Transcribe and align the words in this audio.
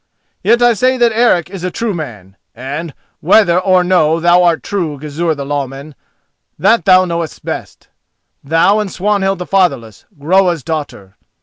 Yet 0.41 0.63
I 0.63 0.73
say 0.73 0.97
that 0.97 1.11
Eric 1.11 1.47
is 1.51 1.63
a 1.63 1.69
true 1.69 1.93
man, 1.93 2.35
and, 2.55 2.95
whether 3.19 3.59
or 3.59 3.83
no 3.83 4.19
thou 4.19 4.41
art 4.41 4.63
true, 4.63 4.97
Gizur 4.97 5.35
the 5.35 5.45
Lawman, 5.45 5.93
that 6.57 6.85
thou 6.85 7.05
knowest 7.05 7.45
best—thou 7.45 8.79
and 8.79 8.91
Swanhild 8.91 9.37
the 9.37 9.45
Fatherless, 9.45 10.05
Groa's 10.17 10.63
daughter. 10.63 11.17